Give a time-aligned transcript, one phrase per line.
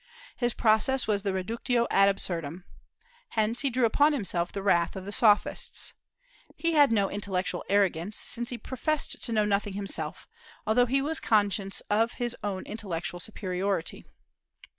[0.35, 2.63] His process was the reductio ad absurdum.
[3.33, 5.93] Hence he drew upon himself the wrath of the Sophists.
[6.55, 10.27] He had no intellectual arrogance, since he professed to know nothing himself,
[10.65, 14.03] although he was conscious of his own intellectual superiority.